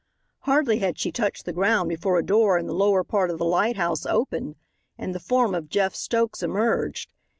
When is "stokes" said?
5.93-6.41